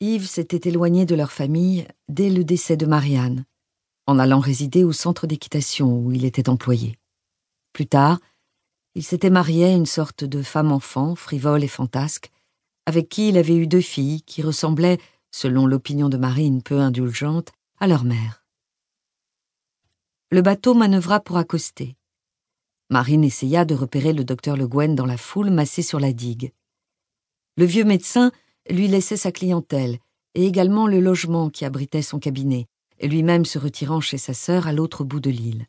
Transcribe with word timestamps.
Yves 0.00 0.26
s'était 0.26 0.68
éloigné 0.68 1.06
de 1.06 1.14
leur 1.14 1.32
famille 1.32 1.86
dès 2.08 2.30
le 2.30 2.44
décès 2.44 2.76
de 2.76 2.86
Marianne, 2.86 3.44
en 4.06 4.18
allant 4.18 4.40
résider 4.40 4.84
au 4.84 4.92
centre 4.92 5.26
d'équitation 5.26 5.98
où 5.98 6.12
il 6.12 6.24
était 6.24 6.48
employé. 6.48 6.98
Plus 7.72 7.86
tard, 7.86 8.18
il 8.94 9.02
s'était 9.02 9.30
marié 9.30 9.66
à 9.66 9.72
une 9.72 9.86
sorte 9.86 10.24
de 10.24 10.42
femme-enfant, 10.42 11.14
frivole 11.14 11.64
et 11.64 11.68
fantasque, 11.68 12.30
avec 12.86 13.08
qui 13.08 13.28
il 13.28 13.38
avait 13.38 13.56
eu 13.56 13.66
deux 13.66 13.80
filles 13.80 14.22
qui 14.22 14.42
ressemblaient, 14.42 14.98
selon 15.30 15.66
l'opinion 15.66 16.08
de 16.08 16.16
Marine 16.16 16.62
peu 16.62 16.78
indulgente, 16.78 17.52
à 17.80 17.86
leur 17.86 18.04
mère. 18.04 18.44
Le 20.30 20.42
bateau 20.42 20.74
manœuvra 20.74 21.20
pour 21.20 21.36
accoster. 21.36 21.96
Marine 22.90 23.24
essaya 23.24 23.64
de 23.64 23.74
repérer 23.74 24.12
le 24.12 24.24
docteur 24.24 24.56
Le 24.56 24.68
Guen 24.68 24.94
dans 24.94 25.06
la 25.06 25.16
foule 25.16 25.50
massée 25.50 25.82
sur 25.82 25.98
la 25.98 26.12
digue. 26.12 26.52
Le 27.56 27.64
vieux 27.64 27.84
médecin 27.84 28.30
lui 28.70 28.88
laissait 28.88 29.16
sa 29.16 29.32
clientèle 29.32 29.98
et 30.34 30.46
également 30.46 30.86
le 30.86 31.00
logement 31.00 31.50
qui 31.50 31.64
abritait 31.64 32.02
son 32.02 32.18
cabinet, 32.18 32.66
lui-même 33.02 33.44
se 33.44 33.58
retirant 33.58 34.00
chez 34.00 34.18
sa 34.18 34.34
sœur 34.34 34.66
à 34.66 34.72
l'autre 34.72 35.04
bout 35.04 35.20
de 35.20 35.30
l'île. 35.30 35.66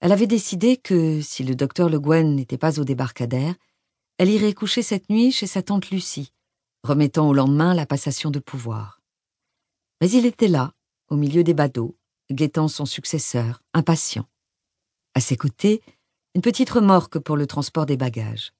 Elle 0.00 0.12
avait 0.12 0.26
décidé 0.26 0.76
que, 0.76 1.20
si 1.20 1.44
le 1.44 1.54
docteur 1.54 1.88
Le 1.88 2.00
Guen 2.00 2.34
n'était 2.34 2.58
pas 2.58 2.80
au 2.80 2.84
débarcadère, 2.84 3.54
elle 4.18 4.30
irait 4.30 4.52
coucher 4.52 4.82
cette 4.82 5.10
nuit 5.10 5.32
chez 5.32 5.46
sa 5.46 5.62
tante 5.62 5.90
Lucie, 5.90 6.32
remettant 6.82 7.28
au 7.28 7.32
lendemain 7.32 7.74
la 7.74 7.86
passation 7.86 8.30
de 8.30 8.38
pouvoir. 8.38 9.00
Mais 10.00 10.10
il 10.10 10.26
était 10.26 10.48
là, 10.48 10.74
au 11.08 11.16
milieu 11.16 11.44
des 11.44 11.54
badauds, 11.54 11.96
guettant 12.30 12.68
son 12.68 12.86
successeur, 12.86 13.62
impatient. 13.74 14.26
À 15.14 15.20
ses 15.20 15.36
côtés, 15.36 15.82
une 16.34 16.42
petite 16.42 16.70
remorque 16.70 17.18
pour 17.18 17.36
le 17.36 17.46
transport 17.46 17.86
des 17.86 17.96
bagages. 17.96 18.52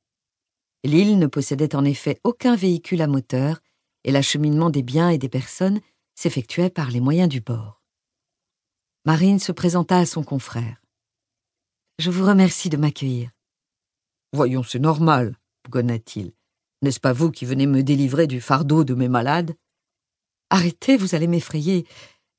L'île 0.84 1.18
ne 1.18 1.27
possédait 1.27 1.77
en 1.77 1.84
effet 1.84 2.20
aucun 2.24 2.56
véhicule 2.56 3.02
à 3.02 3.06
moteur 3.06 3.60
et 4.04 4.10
l'acheminement 4.10 4.68
des 4.68 4.82
biens 4.82 5.10
et 5.10 5.18
des 5.18 5.28
personnes 5.28 5.80
s'effectuait 6.16 6.70
par 6.70 6.91
les 6.91 7.00
moyens 7.00 7.28
du 7.28 7.41
bord. 7.41 7.83
Marine 9.05 9.38
se 9.38 9.53
présenta 9.53 9.98
à 9.98 10.06
son 10.06 10.25
confrère. 10.25 10.83
Je 11.98 12.10
vous 12.10 12.27
remercie 12.27 12.69
de 12.69 12.77
m'accueillir. 12.77 13.30
Voyons, 14.33 14.64
c'est 14.64 14.80
normal, 14.80 15.36
bougonna-t-il. 15.64 16.33
N'est-ce 16.83 17.00
pas 17.00 17.12
vous 17.12 17.30
qui 17.30 17.44
venez 17.44 17.66
me 17.66 17.83
délivrer 17.84 18.27
du 18.27 18.41
fardeau 18.41 18.83
de 18.83 18.94
mes 18.94 19.08
malades? 19.08 19.55
Arrêtez, 20.50 20.97
vous 20.97 21.14
allez 21.14 21.28
m'effrayer. 21.28 21.86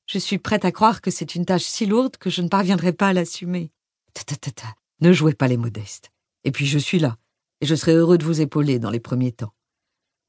Je 0.05 0.19
suis 0.19 0.38
prête 0.38 0.66
à 0.66 0.71
croire 0.73 1.02
que 1.02 1.11
c'est 1.11 1.36
une 1.36 1.45
tâche 1.45 1.64
si 1.64 1.86
lourde 1.86 2.17
que 2.17 2.30
je 2.30 2.41
ne 2.41 2.49
parviendrai 2.49 2.91
pas 2.91 3.09
à 3.09 3.14
l'assumer. 3.14 3.71
Ta 4.14 4.23
ta 4.23 4.36
ta 4.36 4.52
ta, 4.52 4.75
ne 4.99 5.14
jouez 5.14 5.33
pas 5.33 5.47
les 5.47 5.58
modestes. 5.58 6.11
Et 6.44 6.52
puis 6.52 6.66
je 6.66 6.77
suis 6.77 6.99
là 6.99 7.17
et 7.64 7.66
je 7.66 7.75
serai 7.75 7.94
heureux 7.94 8.17
de 8.17 8.25
vous 8.25 8.42
épauler 8.42 8.78
dans 8.78 8.89
les 8.89 9.00
premiers 9.00 9.31
temps. 9.31 9.53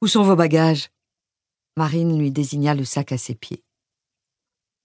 Où 0.01 0.07
sont 0.07 0.23
vos 0.23 0.37
bagages? 0.37 0.87
Marine 1.75 2.17
lui 2.17 2.31
désigna 2.31 2.73
le 2.73 2.85
sac 2.85 3.11
à 3.11 3.17
ses 3.17 3.35
pieds. 3.35 3.61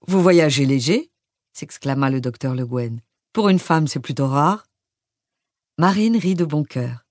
Vous 0.09 0.21
voyagez 0.21 0.67
léger? 0.67 1.13
s'exclama 1.53 2.11
le 2.11 2.21
docteur 2.21 2.57
Le 2.57 2.67
Guen. 2.67 3.03
Pour 3.33 3.51
une 3.51 3.61
femme, 3.61 3.87
c'est 3.87 4.01
plutôt 4.01 4.27
rare. 4.27 4.67
Marine 5.79 6.17
rit 6.17 6.35
de 6.35 6.45
bon 6.45 6.65
cœur. 6.65 7.07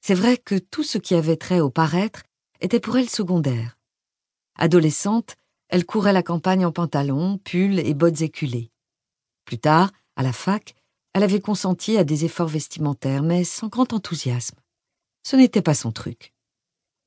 C'est 0.00 0.14
vrai 0.14 0.38
que 0.38 0.54
tout 0.54 0.84
ce 0.84 0.98
qui 0.98 1.16
avait 1.16 1.36
trait 1.36 1.58
au 1.58 1.68
paraître 1.68 2.22
était 2.60 2.78
pour 2.78 2.96
elle 2.96 3.10
secondaire. 3.10 3.76
Adolescente, 4.54 5.34
elle 5.66 5.84
courait 5.84 6.12
la 6.12 6.22
campagne 6.22 6.64
en 6.64 6.70
pantalon, 6.70 7.38
pull 7.38 7.80
et 7.80 7.94
bottes 7.94 8.20
éculées. 8.20 8.70
Plus 9.44 9.58
tard, 9.58 9.90
à 10.14 10.22
la 10.22 10.32
fac, 10.32 10.76
elle 11.16 11.22
avait 11.22 11.40
consenti 11.40 11.96
à 11.96 12.04
des 12.04 12.26
efforts 12.26 12.46
vestimentaires, 12.46 13.22
mais 13.22 13.42
sans 13.42 13.68
grand 13.68 13.94
enthousiasme. 13.94 14.58
Ce 15.22 15.34
n'était 15.34 15.62
pas 15.62 15.72
son 15.72 15.90
truc. 15.90 16.34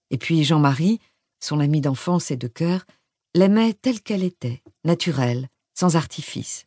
Et 0.10 0.18
puis 0.18 0.44
Jean-Marie, 0.44 1.00
son 1.40 1.60
ami 1.60 1.80
d'enfance 1.80 2.32
et 2.32 2.36
de 2.36 2.48
cœur, 2.48 2.88
l'aimait 3.36 3.74
telle 3.74 4.02
qu'elle 4.02 4.24
était, 4.24 4.64
naturelle, 4.84 5.48
sans 5.76 5.96
artifice. 5.96 6.66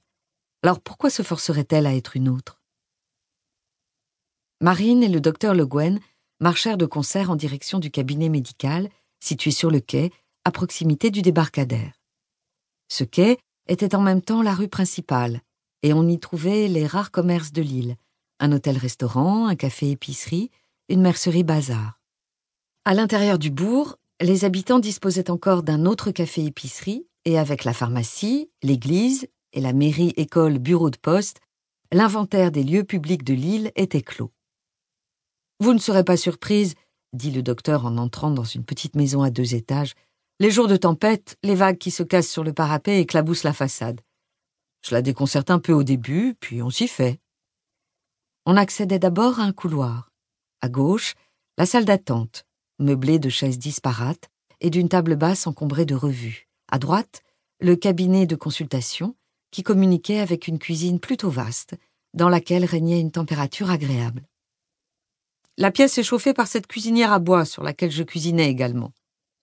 Alors 0.63 0.79
pourquoi 0.79 1.11
se 1.11 1.25
forcerait-elle 1.25 1.87
à 1.87 1.97
être 1.97 2.17
une 2.17 2.29
autre? 2.29 2.63
Marine 4.61 5.03
et 5.03 5.09
le 5.09 5.21
docteur 5.21 5.53
Le 5.53 5.67
Guen 5.67 5.99
marchèrent 6.39 6.79
de 6.79 6.87
concert 6.87 7.29
en 7.29 7.35
direction 7.35 7.81
du 7.81 7.91
cabinet 7.91 8.29
médical, 8.29 8.89
situé 9.19 9.51
sur 9.51 9.73
le 9.73 9.81
quai, 9.81 10.13
à 10.45 10.53
proximité 10.53 11.11
du 11.11 11.23
débarcadère. 11.23 11.93
Ce 12.87 13.03
quai 13.03 13.41
était 13.67 13.97
en 13.97 14.01
même 14.01 14.23
temps 14.23 14.43
la 14.43 14.55
rue 14.55 14.69
principale, 14.69 15.41
et 15.83 15.93
on 15.93 16.09
y 16.09 16.19
trouvait 16.19 16.69
les 16.69 16.87
rares 16.87 17.11
commerces 17.11 17.53
de 17.53 17.63
l'île, 17.63 17.97
un 18.41 18.53
hôtel-restaurant, 18.53 19.47
un 19.47 19.57
café-épicerie, 19.57 20.51
une 20.89 21.03
mercerie-bazar. 21.03 22.01
À 22.85 22.95
l'intérieur 22.95 23.39
du 23.39 23.51
bourg, 23.51 23.97
les 24.21 24.45
habitants 24.45 24.79
disposaient 24.79 25.31
encore 25.31 25.63
d'un 25.63 25.87
autre 25.87 26.11
café-épicerie, 26.11 27.07
et 27.25 27.39
avec 27.39 27.65
la 27.65 27.73
pharmacie, 27.73 28.51
l'église 28.63 29.29
et 29.53 29.61
la 29.61 29.73
mairie, 29.73 30.13
école, 30.17 30.59
bureau 30.59 30.91
de 30.91 30.97
poste, 30.97 31.41
l'inventaire 31.93 32.51
des 32.51 32.65
lieux 32.65 32.85
publics 32.85 33.25
de 33.25 33.35
l'île 33.35 33.71
était 33.77 34.03
clos. 34.03 34.33
Vous 35.61 35.73
ne 35.73 35.79
serez 35.79 36.03
pas 36.03 36.17
surprise, 36.17 36.75
dit 37.13 37.31
le 37.31 37.43
docteur 37.43 37.87
en 37.87 37.97
entrant 37.99 38.31
dans 38.31 38.45
une 38.45 38.65
petite 38.65 38.97
maison 38.97 39.23
à 39.23 39.31
deux 39.31 39.55
étages. 39.55 39.95
Les 40.41 40.51
jours 40.51 40.67
de 40.67 40.77
tempête, 40.77 41.37
les 41.43 41.55
vagues 41.55 41.79
qui 41.79 41.91
se 41.91 42.03
cassent 42.03 42.31
sur 42.31 42.43
le 42.43 42.53
parapet 42.53 43.01
éclaboussent 43.01 43.45
la 43.45 43.53
façade. 43.53 44.01
Cela 44.83 45.03
déconcerte 45.03 45.51
un 45.51 45.59
peu 45.59 45.73
au 45.73 45.85
début, 45.85 46.35
puis 46.41 46.63
on 46.63 46.71
s'y 46.71 46.89
fait. 46.89 47.21
On 48.45 48.57
accédait 48.57 48.99
d'abord 48.99 49.39
à 49.39 49.45
un 49.45 49.53
couloir. 49.53 50.11
À 50.61 50.69
gauche, 50.69 51.15
la 51.57 51.67
salle 51.67 51.85
d'attente, 51.85 52.45
meublée 52.79 53.19
de 53.19 53.29
chaises 53.29 53.59
disparates 53.59 54.29
et 54.61 54.71
d'une 54.71 54.89
table 54.89 55.17
basse 55.17 55.47
encombrée 55.47 55.87
de 55.87 55.95
revues. 55.95 56.49
À 56.71 56.79
droite, 56.79 57.23
le 57.61 57.77
cabinet 57.77 58.27
de 58.27 58.35
consultation, 58.35 59.17
qui 59.53 59.63
communiquait 59.63 60.19
avec 60.19 60.49
une 60.49 60.59
cuisine 60.59 60.99
plutôt 60.99 61.31
vaste, 61.31 61.77
dans 62.15 62.29
laquelle 62.29 62.65
régnait 62.65 63.01
une 63.01 63.13
température 63.13 63.71
agréable. 63.71 64.27
La 65.59 65.71
pièce 65.71 65.99
est 65.99 66.03
chauffée 66.03 66.33
par 66.33 66.47
cette 66.47 66.67
cuisinière 66.67 67.13
à 67.13 67.19
bois 67.19 67.45
sur 67.45 67.63
laquelle 67.63 67.91
je 67.91 68.03
cuisinais 68.03 68.51
également. 68.51 68.93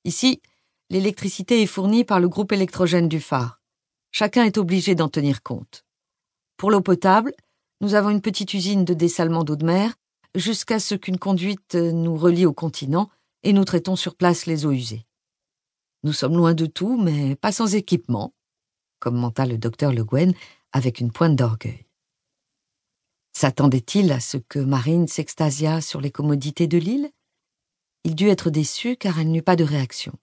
Ici, 0.03 0.41
l'électricité 0.89 1.61
est 1.61 1.67
fournie 1.67 2.03
par 2.03 2.19
le 2.19 2.27
groupe 2.27 2.51
électrogène 2.51 3.07
du 3.07 3.19
phare. 3.19 3.58
Chacun 4.11 4.43
est 4.43 4.57
obligé 4.57 4.95
d'en 4.95 5.09
tenir 5.09 5.43
compte. 5.43 5.85
Pour 6.57 6.71
l'eau 6.71 6.81
potable, 6.81 7.33
nous 7.81 7.93
avons 7.93 8.09
une 8.09 8.21
petite 8.21 8.53
usine 8.53 8.85
de 8.85 8.93
dessalement 8.93 9.43
d'eau 9.43 9.55
de 9.55 9.65
mer 9.65 9.95
jusqu'à 10.35 10.79
ce 10.79 10.95
qu'une 10.95 11.17
conduite 11.17 11.75
nous 11.75 12.17
relie 12.17 12.45
au 12.45 12.53
continent 12.53 13.09
et 13.43 13.53
nous 13.53 13.65
traitons 13.65 13.95
sur 13.95 14.15
place 14.15 14.45
les 14.45 14.65
eaux 14.65 14.71
usées. 14.71 15.05
Nous 16.03 16.13
sommes 16.13 16.35
loin 16.35 16.53
de 16.53 16.65
tout, 16.65 16.97
mais 17.01 17.35
pas 17.35 17.51
sans 17.51 17.75
équipement, 17.75 18.33
commenta 18.99 19.45
le 19.45 19.57
docteur 19.57 19.93
Le 19.93 20.03
Guen 20.03 20.33
avec 20.71 20.99
une 20.99 21.11
pointe 21.11 21.35
d'orgueil. 21.35 21.85
S'attendait-il 23.33 24.11
à 24.11 24.19
ce 24.19 24.37
que 24.37 24.59
Marine 24.59 25.07
s'extasiât 25.07 25.81
sur 25.81 26.01
les 26.01 26.11
commodités 26.11 26.67
de 26.67 26.77
l'île? 26.77 27.09
Il 28.03 28.15
dut 28.15 28.29
être 28.29 28.49
déçu 28.49 28.97
car 28.97 29.19
elle 29.19 29.31
n'eut 29.31 29.41
pas 29.41 29.55
de 29.55 29.63
réaction. 29.63 30.13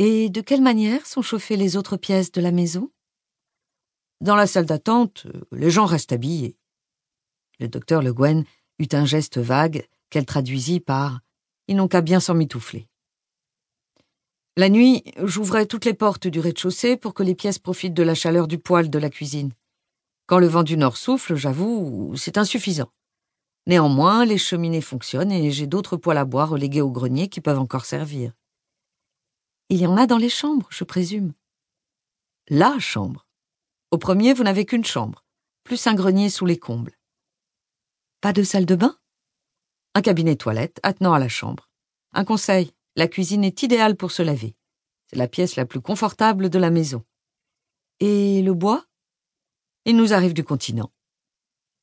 Et 0.00 0.30
de 0.30 0.40
quelle 0.40 0.62
manière 0.62 1.06
sont 1.06 1.22
chauffées 1.22 1.56
les 1.56 1.76
autres 1.76 1.96
pièces 1.96 2.30
de 2.30 2.40
la 2.40 2.52
maison? 2.52 2.92
Dans 4.20 4.36
la 4.36 4.46
salle 4.46 4.66
d'attente, 4.66 5.26
les 5.50 5.70
gens 5.70 5.86
restent 5.86 6.12
habillés. 6.12 6.56
Le 7.58 7.66
docteur 7.66 8.00
Le 8.00 8.12
Guen 8.12 8.44
eut 8.78 8.88
un 8.92 9.04
geste 9.04 9.38
vague 9.38 9.88
qu'elle 10.08 10.24
traduisit 10.24 10.78
par 10.78 11.20
Ils 11.66 11.74
n'ont 11.74 11.88
qu'à 11.88 12.00
bien 12.00 12.20
s'en 12.20 12.34
mitoufler. 12.34 12.86
La 14.56 14.68
nuit, 14.68 15.02
j'ouvrais 15.24 15.66
toutes 15.66 15.84
les 15.84 15.94
portes 15.94 16.28
du 16.28 16.38
rez-de-chaussée 16.38 16.96
pour 16.96 17.12
que 17.12 17.24
les 17.24 17.34
pièces 17.34 17.58
profitent 17.58 17.94
de 17.94 18.04
la 18.04 18.14
chaleur 18.14 18.46
du 18.46 18.58
poêle 18.58 18.90
de 18.90 18.98
la 19.00 19.10
cuisine. 19.10 19.52
Quand 20.26 20.38
le 20.38 20.46
vent 20.46 20.62
du 20.62 20.76
nord 20.76 20.96
souffle, 20.96 21.34
j'avoue, 21.34 22.14
c'est 22.16 22.38
insuffisant. 22.38 22.92
Néanmoins, 23.66 24.24
les 24.24 24.38
cheminées 24.38 24.80
fonctionnent 24.80 25.32
et 25.32 25.50
j'ai 25.50 25.66
d'autres 25.66 25.96
poêles 25.96 26.18
à 26.18 26.24
bois 26.24 26.44
relégués 26.44 26.82
au 26.82 26.90
grenier 26.90 27.28
qui 27.28 27.40
peuvent 27.40 27.58
encore 27.58 27.84
servir. 27.84 28.32
Il 29.70 29.78
y 29.78 29.86
en 29.86 29.98
a 29.98 30.06
dans 30.06 30.16
les 30.16 30.30
chambres, 30.30 30.68
je 30.70 30.84
présume. 30.84 31.34
La 32.48 32.78
chambre. 32.78 33.26
Au 33.90 33.98
premier, 33.98 34.32
vous 34.32 34.42
n'avez 34.42 34.64
qu'une 34.64 34.84
chambre, 34.84 35.26
plus 35.62 35.86
un 35.86 35.94
grenier 35.94 36.30
sous 36.30 36.46
les 36.46 36.58
combles. 36.58 36.98
Pas 38.22 38.32
de 38.32 38.42
salle 38.42 38.64
de 38.64 38.76
bain? 38.76 38.98
Un 39.94 40.00
cabinet 40.00 40.36
toilette 40.36 40.80
attenant 40.82 41.12
à 41.12 41.18
la 41.18 41.28
chambre. 41.28 41.68
Un 42.12 42.24
conseil, 42.24 42.72
la 42.96 43.08
cuisine 43.08 43.44
est 43.44 43.62
idéale 43.62 43.94
pour 43.94 44.10
se 44.10 44.22
laver. 44.22 44.56
C'est 45.06 45.16
la 45.16 45.28
pièce 45.28 45.56
la 45.56 45.66
plus 45.66 45.82
confortable 45.82 46.48
de 46.48 46.58
la 46.58 46.70
maison. 46.70 47.04
Et 48.00 48.40
le 48.40 48.54
bois? 48.54 48.86
Il 49.84 49.96
nous 49.96 50.14
arrive 50.14 50.32
du 50.32 50.44
continent. 50.44 50.92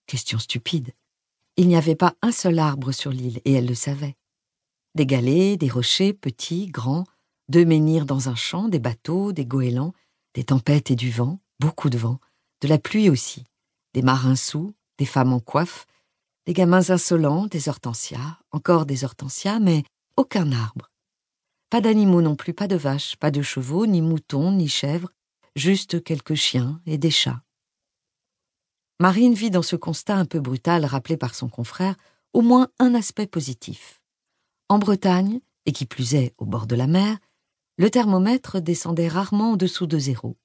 Question 0.08 0.40
stupide. 0.40 0.94
Il 1.56 1.68
n'y 1.68 1.76
avait 1.76 1.96
pas 1.96 2.16
un 2.24 2.32
seul 2.32 2.58
arbre 2.58 2.92
sur 2.92 3.12
l'île, 3.12 3.42
et 3.46 3.54
elle 3.54 3.68
le 3.68 3.76
savait. 3.76 4.18
Des 4.96 5.06
galets, 5.06 5.58
des 5.58 5.70
rochers, 5.70 6.14
petits, 6.14 6.68
grands, 6.68 7.06
deux 7.50 7.66
menhirs 7.66 8.06
dans 8.06 8.30
un 8.30 8.36
champ, 8.36 8.68
des 8.68 8.80
bateaux, 8.80 9.32
des 9.32 9.46
goélands, 9.46 9.94
des 10.34 10.44
tempêtes 10.44 10.92
et 10.92 10.96
du 10.96 11.12
vent, 11.12 11.40
beaucoup 11.60 11.90
de 11.90 11.98
vent, 11.98 12.20
de 12.62 12.68
la 12.68 12.80
pluie 12.80 13.10
aussi, 13.10 13.46
des 13.94 14.02
marins 14.02 14.36
sous, 14.36 14.74
des 14.98 15.06
femmes 15.06 15.34
en 15.34 15.40
coiffe, 15.40 15.86
des 16.46 16.54
gamins 16.54 16.90
insolents, 16.90 17.48
des 17.48 17.70
hortensias, 17.70 18.40
encore 18.52 18.86
des 18.86 19.04
hortensias, 19.04 19.60
mais 19.60 19.84
aucun 20.18 20.52
arbre. 20.52 20.92
pas 21.70 21.82
d'animaux 21.82 22.22
non 22.22 22.36
plus, 22.36 22.54
pas 22.54 22.68
de 22.68 22.76
vaches, 22.76 23.18
pas 23.18 23.32
de 23.32 23.42
chevaux, 23.42 23.86
ni 23.86 24.02
moutons, 24.02 24.52
ni 24.52 24.70
chèvres, 24.70 25.10
juste 25.56 26.04
quelques 26.04 26.36
chiens 26.36 26.82
et 26.86 26.98
des 26.98 27.12
chats. 27.12 27.42
Marine 29.00 29.34
vit 29.34 29.50
dans 29.50 29.62
ce 29.62 29.76
constat 29.76 30.16
un 30.16 30.26
peu 30.26 30.40
brutal 30.40 30.86
rappelé 30.86 31.18
par 31.18 31.36
son 31.36 31.50
confrère 31.50 31.96
au 32.32 32.42
moins 32.42 32.70
un 32.80 32.96
aspect 32.96 33.28
positif. 33.28 34.02
En 34.70 34.80
Bretagne, 34.80 35.42
et 35.66 35.72
qui 35.72 35.86
plus 35.86 36.16
est 36.16 36.34
au 36.38 36.46
bord 36.46 36.68
de 36.68 36.76
la 36.76 36.88
mer, 36.88 37.18
le 37.78 37.90
thermomètre 37.90 38.62
descendait 38.62 39.08
rarement 39.08 39.52
en 39.52 39.58
dessous 39.58 39.88
de 39.88 40.00
zéro. 40.00 40.38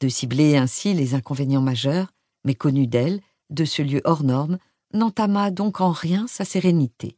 De 0.00 0.08
cibler 0.08 0.56
ainsi 0.56 0.94
les 0.94 1.14
inconvénients 1.14 1.60
majeurs, 1.60 2.12
mais 2.44 2.54
connus 2.54 2.88
d'elle, 2.88 3.20
de 3.50 3.64
ce 3.64 3.82
lieu 3.82 4.00
hors 4.04 4.24
norme, 4.24 4.58
n'entama 4.92 5.50
donc 5.50 5.80
en 5.80 5.92
rien 5.92 6.26
sa 6.26 6.44
sérénité. 6.44 7.16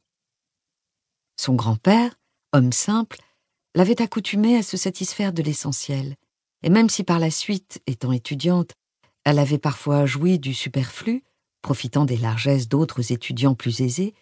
Son 1.36 1.54
grand-père, 1.54 2.14
homme 2.52 2.72
simple, 2.72 3.18
l'avait 3.74 4.02
accoutumée 4.02 4.56
à 4.56 4.62
se 4.62 4.76
satisfaire 4.76 5.32
de 5.32 5.42
l'essentiel, 5.42 6.16
et 6.62 6.70
même 6.70 6.88
si 6.88 7.02
par 7.02 7.18
la 7.18 7.30
suite, 7.30 7.82
étant 7.86 8.12
étudiante, 8.12 8.72
elle 9.24 9.38
avait 9.38 9.58
parfois 9.58 10.06
joui 10.06 10.38
du 10.38 10.54
superflu, 10.54 11.24
profitant 11.62 12.04
des 12.04 12.18
largesses 12.18 12.68
d'autres 12.68 13.10
étudiants 13.10 13.54
plus 13.54 13.80
aisés, 13.80 14.14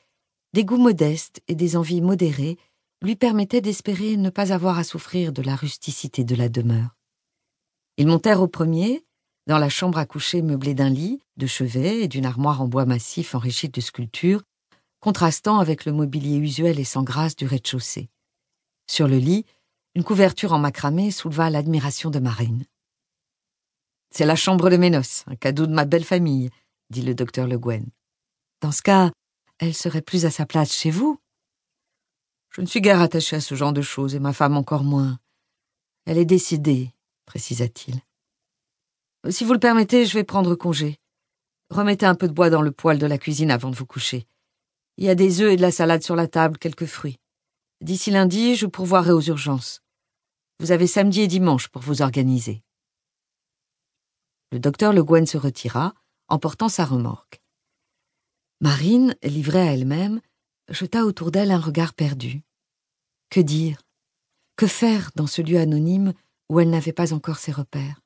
des 0.52 0.64
goûts 0.64 0.78
modestes 0.78 1.42
et 1.48 1.54
des 1.54 1.76
envies 1.76 2.00
modérées 2.00 2.56
lui 3.02 3.16
permettaient 3.16 3.60
d'espérer 3.60 4.16
ne 4.16 4.30
pas 4.30 4.52
avoir 4.52 4.78
à 4.78 4.84
souffrir 4.84 5.32
de 5.32 5.42
la 5.42 5.56
rusticité 5.56 6.24
de 6.24 6.34
la 6.34 6.48
demeure. 6.48 6.96
Ils 7.96 8.06
montèrent 8.06 8.40
au 8.40 8.48
premier, 8.48 9.04
dans 9.46 9.58
la 9.58 9.68
chambre 9.68 9.98
à 9.98 10.06
coucher 10.06 10.40
meublée 10.40 10.74
d'un 10.74 10.88
lit, 10.88 11.20
de 11.36 11.46
chevet 11.46 12.02
et 12.02 12.08
d'une 12.08 12.26
armoire 12.26 12.62
en 12.62 12.68
bois 12.68 12.86
massif 12.86 13.34
enrichie 13.34 13.68
de 13.68 13.80
sculptures, 13.80 14.42
contrastant 15.00 15.58
avec 15.58 15.84
le 15.84 15.92
mobilier 15.92 16.36
usuel 16.36 16.78
et 16.78 16.84
sans 16.84 17.02
grâce 17.02 17.34
du 17.34 17.44
rez-de-chaussée. 17.44 18.08
Sur 18.88 19.08
le 19.08 19.18
lit, 19.18 19.44
une 19.94 20.04
couverture 20.04 20.52
en 20.52 20.58
macramé 20.58 21.10
souleva 21.10 21.50
l'admiration 21.50 22.08
de 22.08 22.20
Marine. 22.20 22.64
C'est 24.10 24.26
la 24.26 24.36
chambre 24.36 24.70
de 24.70 24.76
mes 24.76 24.90
noces, 24.90 25.24
un 25.26 25.36
cadeau 25.36 25.66
de 25.66 25.72
ma 25.72 25.86
belle 25.86 26.04
famille, 26.04 26.50
dit 26.90 27.02
le 27.02 27.14
docteur 27.14 27.48
Le 27.48 27.58
Guen. 27.58 27.86
Dans 28.60 28.70
ce 28.72 28.82
cas, 28.82 29.10
elle 29.58 29.74
serait 29.74 30.02
plus 30.02 30.24
à 30.24 30.30
sa 30.30 30.46
place 30.46 30.72
chez 30.72 30.90
vous. 30.90 31.18
Je 32.52 32.60
ne 32.60 32.66
suis 32.66 32.82
guère 32.82 33.00
attaché 33.00 33.36
à 33.36 33.40
ce 33.40 33.54
genre 33.54 33.72
de 33.72 33.80
choses, 33.80 34.14
et 34.14 34.20
ma 34.20 34.34
femme 34.34 34.56
encore 34.56 34.84
moins. 34.84 35.18
Elle 36.04 36.18
est 36.18 36.26
décidée, 36.26 36.90
précisa-t-il. 37.24 38.02
Si 39.30 39.44
vous 39.44 39.54
le 39.54 39.58
permettez, 39.58 40.04
je 40.04 40.14
vais 40.14 40.24
prendre 40.24 40.54
congé. 40.54 40.98
Remettez 41.70 42.04
un 42.04 42.14
peu 42.14 42.28
de 42.28 42.34
bois 42.34 42.50
dans 42.50 42.60
le 42.60 42.72
poêle 42.72 42.98
de 42.98 43.06
la 43.06 43.16
cuisine 43.16 43.50
avant 43.50 43.70
de 43.70 43.76
vous 43.76 43.86
coucher. 43.86 44.26
Il 44.98 45.04
y 45.04 45.08
a 45.08 45.14
des 45.14 45.40
œufs 45.40 45.52
et 45.52 45.56
de 45.56 45.62
la 45.62 45.70
salade 45.70 46.02
sur 46.02 46.14
la 46.14 46.28
table, 46.28 46.58
quelques 46.58 46.86
fruits. 46.86 47.18
D'ici 47.80 48.10
lundi, 48.10 48.54
je 48.54 48.66
pourvoirai 48.66 49.12
aux 49.12 49.22
urgences. 49.22 49.82
Vous 50.60 50.72
avez 50.72 50.86
samedi 50.86 51.22
et 51.22 51.28
dimanche 51.28 51.68
pour 51.68 51.80
vous 51.80 52.02
organiser. 52.02 52.62
Le 54.50 54.58
docteur 54.58 54.92
Le 54.92 55.02
Guen 55.02 55.24
se 55.24 55.38
retira, 55.38 55.94
emportant 56.28 56.68
sa 56.68 56.84
remorque. 56.84 57.40
Marine, 58.60 59.16
livrée 59.22 59.66
à 59.66 59.72
elle-même, 59.72 60.20
jeta 60.68 61.04
autour 61.04 61.30
d'elle 61.30 61.50
un 61.50 61.60
regard 61.60 61.94
perdu. 61.94 62.42
Que 63.30 63.40
dire? 63.40 63.82
Que 64.56 64.66
faire 64.66 65.10
dans 65.14 65.26
ce 65.26 65.42
lieu 65.42 65.58
anonyme 65.58 66.12
où 66.48 66.60
elle 66.60 66.70
n'avait 66.70 66.92
pas 66.92 67.12
encore 67.12 67.38
ses 67.38 67.52
repères? 67.52 68.00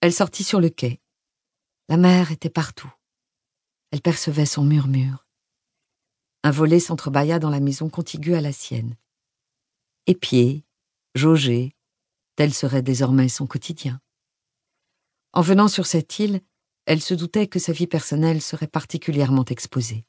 Elle 0.00 0.12
sortit 0.12 0.44
sur 0.44 0.60
le 0.60 0.68
quai. 0.68 1.00
La 1.88 1.96
mer 1.96 2.30
était 2.30 2.50
partout. 2.50 2.92
Elle 3.90 4.00
percevait 4.00 4.46
son 4.46 4.64
murmure. 4.64 5.26
Un 6.44 6.50
volet 6.50 6.80
s'entrebâilla 6.80 7.38
dans 7.38 7.50
la 7.50 7.60
maison 7.60 7.88
contiguë 7.88 8.34
à 8.34 8.40
la 8.40 8.52
sienne. 8.52 8.96
Épier, 10.06 10.64
jauger, 11.14 11.76
tel 12.34 12.52
serait 12.52 12.82
désormais 12.82 13.28
son 13.28 13.46
quotidien. 13.46 14.00
En 15.32 15.42
venant 15.42 15.68
sur 15.68 15.86
cette 15.86 16.18
île, 16.18 16.40
elle 16.86 17.00
se 17.00 17.14
doutait 17.14 17.46
que 17.46 17.58
sa 17.58 17.72
vie 17.72 17.86
personnelle 17.86 18.42
serait 18.42 18.66
particulièrement 18.66 19.44
exposée. 19.44 20.04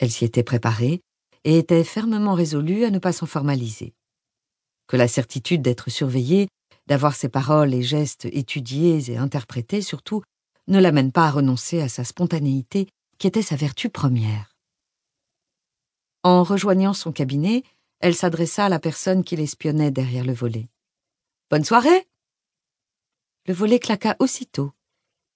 Elle 0.00 0.10
s'y 0.10 0.24
était 0.24 0.42
préparée 0.42 1.02
et 1.44 1.58
était 1.58 1.84
fermement 1.84 2.32
résolue 2.32 2.84
à 2.84 2.90
ne 2.90 2.98
pas 2.98 3.12
s'en 3.12 3.26
formaliser. 3.26 3.94
Que 4.88 4.96
la 4.96 5.08
certitude 5.08 5.62
d'être 5.62 5.90
surveillée, 5.90 6.48
d'avoir 6.86 7.14
ses 7.14 7.28
paroles 7.28 7.74
et 7.74 7.82
gestes 7.82 8.24
étudiés 8.24 9.12
et 9.12 9.18
interprétés 9.18 9.82
surtout, 9.82 10.22
ne 10.68 10.80
l'amène 10.80 11.12
pas 11.12 11.26
à 11.26 11.30
renoncer 11.30 11.82
à 11.82 11.88
sa 11.88 12.04
spontanéité 12.04 12.88
qui 13.18 13.26
était 13.26 13.42
sa 13.42 13.56
vertu 13.56 13.90
première. 13.90 14.56
En 16.22 16.44
rejoignant 16.44 16.94
son 16.94 17.12
cabinet, 17.12 17.62
elle 18.00 18.14
s'adressa 18.14 18.64
à 18.64 18.68
la 18.70 18.78
personne 18.78 19.22
qui 19.22 19.36
l'espionnait 19.36 19.90
derrière 19.90 20.24
le 20.24 20.32
volet. 20.32 20.68
Bonne 21.50 21.64
soirée. 21.64 22.08
Le 23.46 23.52
volet 23.52 23.78
claqua 23.78 24.16
aussitôt, 24.18 24.72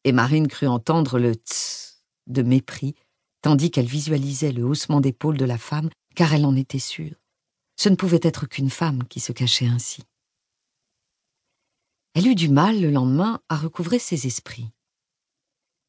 et 0.05 0.13
Marine 0.13 0.49
crut 0.49 0.69
entendre 0.69 1.19
le 1.19 1.35
tss 1.35 2.05
de 2.27 2.43
mépris, 2.43 2.95
tandis 3.45 3.71
qu'elle 3.71 3.87
visualisait 3.87 4.53
le 4.53 4.65
haussement 4.65 5.03
d'épaule 5.03 5.37
de 5.37 5.45
la 5.45 5.59
femme, 5.59 5.91
car 6.15 6.33
elle 6.33 6.47
en 6.47 6.57
était 6.57 6.79
sûre. 6.79 7.15
Ce 7.77 7.91
ne 7.91 7.95
pouvait 7.95 8.21
être 8.23 8.47
qu'une 8.47 8.71
femme 8.71 9.05
qui 9.05 9.21
se 9.21 9.33
cachait 9.33 9.67
ainsi. 9.67 10.03
Elle 12.15 12.27
eut 12.27 12.35
du 12.35 12.49
mal 12.49 12.81
le 12.81 12.91
lendemain 12.91 13.41
à 13.51 13.57
recouvrer 13.57 13.99
ses 13.99 14.27
esprits. 14.27 14.71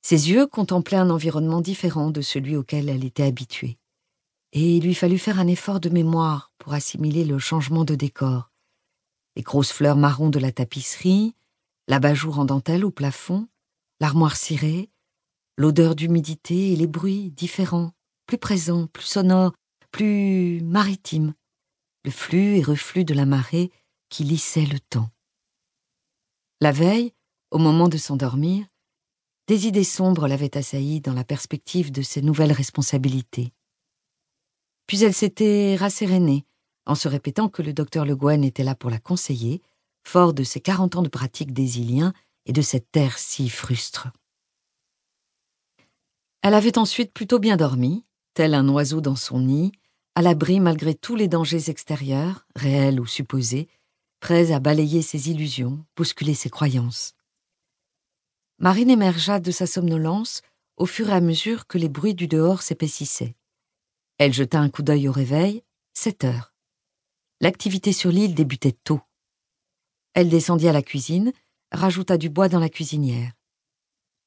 Ses 0.02 0.32
yeux 0.32 0.48
contemplaient 0.48 0.98
un 0.98 1.10
environnement 1.10 1.62
différent 1.62 2.12
de 2.12 2.20
celui 2.20 2.58
auquel 2.58 2.90
elle 2.90 3.06
était 3.06 3.24
habituée 3.24 3.80
et 4.52 4.78
il 4.78 4.84
lui 4.84 4.96
fallut 4.96 5.18
faire 5.18 5.40
un 5.40 5.48
effort 5.48 5.80
de 5.80 5.90
mémoire 5.90 6.52
pour 6.58 6.74
assimiler 6.74 7.24
le 7.24 7.40
changement 7.40 7.86
de 7.86 7.96
décor. 7.96 8.52
Les 9.36 9.44
grosses 9.44 9.72
fleurs 9.72 9.98
marron 9.98 10.30
de 10.30 10.40
la 10.40 10.52
tapisserie, 10.52 11.36
l'abat-jour 11.88 12.40
en 12.40 12.46
dentelle 12.46 12.86
au 12.86 12.92
plafond, 12.92 13.48
l'armoire 14.00 14.36
cirée, 14.36 14.90
l'odeur 15.58 15.96
d'humidité 15.96 16.74
et 16.74 16.76
les 16.76 16.88
bruits 16.88 17.32
différents, 17.32 17.92
plus 18.26 18.38
présents, 18.38 18.88
plus 18.88 19.06
sonores, 19.06 19.54
plus 19.92 20.62
maritimes, 20.62 21.34
le 22.04 22.12
flux 22.12 22.58
et 22.58 22.62
reflux 22.62 23.06
de 23.06 23.14
la 23.14 23.26
marée 23.26 23.72
qui 24.10 24.24
lissait 24.24 24.66
le 24.66 24.80
temps. 24.80 25.10
La 26.62 26.72
veille, 26.72 27.14
au 27.52 27.58
moment 27.58 27.88
de 27.88 27.98
s'endormir, 27.98 28.66
des 29.48 29.68
idées 29.68 29.84
sombres 29.84 30.28
l'avaient 30.28 30.58
assaillie 30.58 31.02
dans 31.02 31.14
la 31.14 31.24
perspective 31.24 31.92
de 31.92 32.02
ses 32.02 32.22
nouvelles 32.22 32.52
responsabilités. 32.52 33.54
Puis 34.88 35.04
elle 35.04 35.14
s'était 35.14 35.76
rassérénée 35.76 36.46
en 36.86 36.96
se 36.96 37.08
répétant 37.08 37.50
que 37.50 37.62
le 37.62 37.74
docteur 37.74 38.06
Le 38.06 38.16
Guen 38.16 38.44
était 38.44 38.64
là 38.64 38.76
pour 38.76 38.90
la 38.90 39.00
conseiller, 39.00 39.62
fort 40.04 40.34
de 40.34 40.44
ses 40.44 40.62
quarante 40.62 40.96
ans 40.96 41.02
de 41.02 41.10
pratique 41.10 41.54
des 41.54 41.80
Iliens 41.80 42.14
et 42.46 42.54
de 42.54 42.62
cette 42.62 42.92
terre 42.92 43.18
si 43.18 43.50
frustre. 43.50 44.10
Elle 46.48 46.54
avait 46.54 46.78
ensuite 46.78 47.12
plutôt 47.12 47.40
bien 47.40 47.58
dormi, 47.58 48.06
tel 48.36 48.54
un 48.54 48.70
oiseau 48.70 49.02
dans 49.02 49.16
son 49.16 49.40
nid, 49.40 49.72
à 50.14 50.22
l'abri 50.22 50.60
malgré 50.60 50.94
tous 50.94 51.16
les 51.16 51.28
dangers 51.28 51.72
extérieurs, 51.72 52.46
réels 52.56 53.00
ou 53.00 53.08
supposés, 53.08 53.68
prêts 54.20 54.52
à 54.52 54.60
balayer 54.60 55.02
ses 55.02 55.32
illusions, 55.32 55.84
bousculer 55.98 56.36
ses 56.36 56.52
croyances. 56.52 57.16
Marine 58.60 58.92
émergea 58.92 59.40
de 59.40 59.50
sa 59.50 59.66
somnolence 59.66 60.44
au 60.78 60.86
fur 60.86 61.10
et 61.10 61.14
à 61.14 61.20
mesure 61.20 61.66
que 61.66 61.80
les 61.80 61.90
bruits 61.90 62.14
du 62.14 62.28
dehors 62.28 62.62
s'épaississaient. 62.62 63.36
Elle 64.20 64.32
jeta 64.32 64.60
un 64.60 64.70
coup 64.70 64.84
d'œil 64.84 65.10
au 65.10 65.12
réveil, 65.12 65.64
sept 65.94 66.26
heures. 66.26 66.54
L'activité 67.42 67.92
sur 67.92 68.12
l'île 68.12 68.36
débutait 68.36 68.78
tôt. 68.84 69.02
Elle 70.14 70.30
descendit 70.30 70.68
à 70.68 70.74
la 70.74 70.84
cuisine, 70.84 71.34
rajouta 71.72 72.20
du 72.20 72.30
bois 72.30 72.50
dans 72.50 72.60
la 72.60 72.70
cuisinière. 72.70 73.32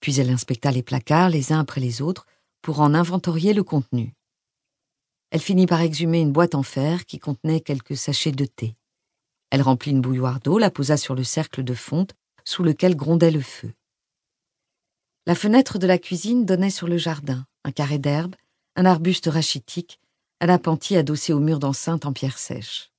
Puis 0.00 0.20
elle 0.20 0.30
inspecta 0.30 0.70
les 0.70 0.82
placards 0.82 1.30
les 1.30 1.52
uns 1.52 1.60
après 1.60 1.80
les 1.80 2.02
autres 2.02 2.26
pour 2.62 2.80
en 2.80 2.94
inventorier 2.94 3.52
le 3.52 3.62
contenu. 3.62 4.14
Elle 5.30 5.40
finit 5.40 5.66
par 5.66 5.80
exhumer 5.80 6.20
une 6.20 6.32
boîte 6.32 6.54
en 6.54 6.62
fer 6.62 7.04
qui 7.04 7.18
contenait 7.18 7.60
quelques 7.60 7.96
sachets 7.96 8.32
de 8.32 8.46
thé. 8.46 8.76
Elle 9.50 9.62
remplit 9.62 9.90
une 9.90 10.00
bouilloire 10.00 10.40
d'eau, 10.40 10.58
la 10.58 10.70
posa 10.70 10.96
sur 10.96 11.14
le 11.14 11.24
cercle 11.24 11.64
de 11.64 11.74
fonte 11.74 12.14
sous 12.44 12.62
lequel 12.62 12.96
grondait 12.96 13.30
le 13.30 13.40
feu. 13.40 13.72
La 15.26 15.34
fenêtre 15.34 15.78
de 15.78 15.86
la 15.86 15.98
cuisine 15.98 16.46
donnait 16.46 16.70
sur 16.70 16.88
le 16.88 16.96
jardin, 16.96 17.46
un 17.64 17.72
carré 17.72 17.98
d'herbe, 17.98 18.34
un 18.76 18.86
arbuste 18.86 19.26
rachitique, 19.26 20.00
un 20.40 20.48
appentis 20.48 20.96
adossé 20.96 21.32
au 21.32 21.40
mur 21.40 21.58
d'enceinte 21.58 22.06
en 22.06 22.12
pierre 22.12 22.38
sèche. 22.38 22.90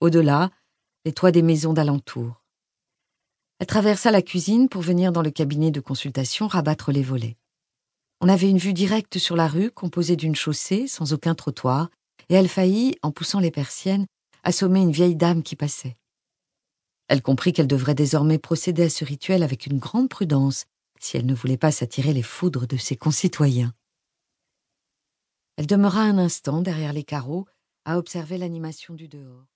Au-delà, 0.00 0.50
les 1.04 1.12
toits 1.12 1.32
des 1.32 1.42
maisons 1.42 1.72
d'alentour. 1.72 2.42
Elle 3.58 3.66
traversa 3.66 4.10
la 4.10 4.22
cuisine 4.22 4.68
pour 4.68 4.82
venir 4.82 5.10
dans 5.10 5.22
le 5.22 5.30
cabinet 5.30 5.70
de 5.70 5.80
consultation 5.80 6.46
rabattre 6.46 6.92
les 6.92 7.02
volets. 7.02 7.36
On 8.20 8.28
avait 8.28 8.50
une 8.50 8.58
vue 8.58 8.72
directe 8.72 9.18
sur 9.18 9.36
la 9.36 9.48
rue 9.48 9.70
composée 9.70 10.16
d'une 10.16 10.36
chaussée 10.36 10.86
sans 10.86 11.12
aucun 11.12 11.34
trottoir, 11.34 11.90
et 12.28 12.34
elle 12.34 12.48
faillit, 12.48 12.96
en 13.02 13.10
poussant 13.10 13.40
les 13.40 13.50
persiennes, 13.50 14.06
assommer 14.44 14.80
une 14.80 14.92
vieille 14.92 15.16
dame 15.16 15.42
qui 15.42 15.56
passait. 15.56 15.96
Elle 17.08 17.22
comprit 17.22 17.52
qu'elle 17.52 17.66
devrait 17.66 17.94
désormais 17.94 18.38
procéder 18.38 18.84
à 18.84 18.90
ce 18.90 19.04
rituel 19.04 19.42
avec 19.42 19.66
une 19.66 19.78
grande 19.78 20.08
prudence 20.08 20.66
si 21.00 21.16
elle 21.16 21.26
ne 21.26 21.34
voulait 21.34 21.56
pas 21.56 21.72
s'attirer 21.72 22.12
les 22.12 22.22
foudres 22.22 22.66
de 22.66 22.76
ses 22.76 22.96
concitoyens. 22.96 23.72
Elle 25.56 25.66
demeura 25.66 26.02
un 26.02 26.18
instant 26.18 26.60
derrière 26.60 26.92
les 26.92 27.04
carreaux 27.04 27.46
à 27.84 27.98
observer 27.98 28.36
l'animation 28.36 28.94
du 28.94 29.08
dehors. 29.08 29.46